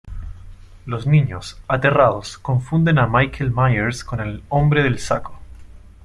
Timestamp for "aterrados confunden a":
1.67-3.05